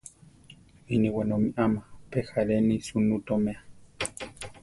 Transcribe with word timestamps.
Mini 0.85 1.07
wenómi 1.15 1.49
ama 1.63 1.81
pe 2.09 2.19
járeni 2.29 2.75
sunú 2.87 3.17
toméa. 3.27 3.59